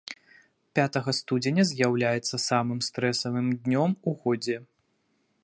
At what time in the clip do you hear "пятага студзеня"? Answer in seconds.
0.77-1.65